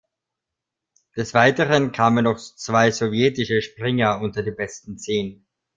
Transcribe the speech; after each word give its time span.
Des 1.15 1.35
Weiteren 1.35 1.91
kamen 1.91 2.23
noch 2.23 2.39
zwei 2.39 2.89
sowjetische 2.89 3.61
Springer 3.61 4.19
unter 4.19 4.41
die 4.41 4.49
besten 4.49 4.97
Zehn. 4.97 5.45